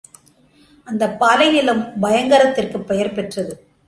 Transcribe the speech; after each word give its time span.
அந்தப் 0.87 1.23
பாலைநிலம் 1.23 1.99
பயங்கரத்திற்குப் 1.99 2.87
பேர் 2.87 3.13
பெற்றது. 3.13 3.53